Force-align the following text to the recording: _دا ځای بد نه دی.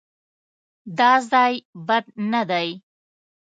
_دا 0.97 1.11
ځای 1.31 1.53
بد 1.87 2.05
نه 2.31 2.41
دی. 2.49 2.67